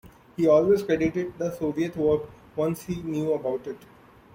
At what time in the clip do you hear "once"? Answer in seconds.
2.55-2.81